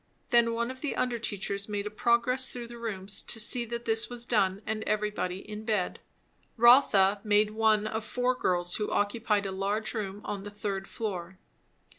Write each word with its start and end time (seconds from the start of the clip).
Then 0.31 0.53
one 0.53 0.71
of 0.71 0.81
the 0.81 0.95
under 0.95 1.19
teachers 1.19 1.69
made 1.69 1.85
a 1.85 1.91
progress 1.91 2.49
through 2.51 2.65
the 2.69 2.79
rooms 2.79 3.21
to 3.21 3.39
see 3.39 3.65
that 3.65 3.85
this 3.85 4.09
was 4.09 4.25
done 4.25 4.63
and 4.65 4.81
everybody 4.85 5.47
in 5.47 5.63
bed. 5.63 5.99
Rotha 6.57 7.21
made 7.23 7.51
one 7.51 7.85
of 7.85 8.03
four 8.03 8.33
girls 8.33 8.77
who 8.77 8.89
occupied 8.89 9.45
a 9.45 9.51
large 9.51 9.93
room 9.93 10.21
on 10.25 10.41
the 10.41 10.49
third 10.49 10.87
floor. 10.87 11.37